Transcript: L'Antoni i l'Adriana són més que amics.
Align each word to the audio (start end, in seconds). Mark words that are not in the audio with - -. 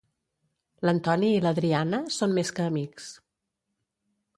L'Antoni 0.87 1.29
i 1.35 1.43
l'Adriana 1.45 2.03
són 2.19 2.37
més 2.41 2.53
que 2.59 2.69
amics. 2.73 3.15